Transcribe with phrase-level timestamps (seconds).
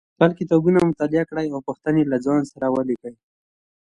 [0.15, 3.15] خپل کتابونه مطالعه کړئ او پوښتنې له ځان سره ولیکئ